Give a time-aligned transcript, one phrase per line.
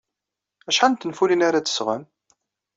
[0.69, 2.03] Acḥal n tenfulin ara d-tesɣem?